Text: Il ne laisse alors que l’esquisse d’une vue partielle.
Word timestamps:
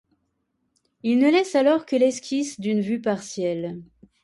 Il 1.03 1.19
ne 1.19 1.29
laisse 1.29 1.53
alors 1.53 1.85
que 1.85 1.95
l’esquisse 1.95 2.59
d’une 2.59 2.81
vue 2.81 2.99
partielle. 3.01 3.83